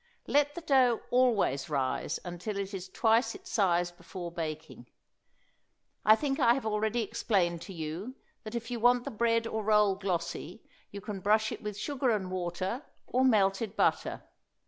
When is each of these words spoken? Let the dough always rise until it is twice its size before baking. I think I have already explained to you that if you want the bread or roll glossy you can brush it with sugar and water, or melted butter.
Let 0.25 0.55
the 0.55 0.61
dough 0.61 1.01
always 1.11 1.69
rise 1.69 2.19
until 2.25 2.57
it 2.57 2.73
is 2.73 2.89
twice 2.89 3.35
its 3.35 3.51
size 3.51 3.91
before 3.91 4.31
baking. 4.31 4.87
I 6.03 6.15
think 6.15 6.39
I 6.39 6.55
have 6.55 6.65
already 6.65 7.03
explained 7.03 7.61
to 7.61 7.73
you 7.73 8.15
that 8.43 8.55
if 8.55 8.71
you 8.71 8.79
want 8.79 9.03
the 9.03 9.11
bread 9.11 9.45
or 9.45 9.63
roll 9.63 9.93
glossy 9.93 10.63
you 10.89 11.01
can 11.01 11.19
brush 11.19 11.51
it 11.51 11.61
with 11.61 11.77
sugar 11.77 12.09
and 12.09 12.31
water, 12.31 12.83
or 13.05 13.23
melted 13.23 13.75
butter. 13.75 14.23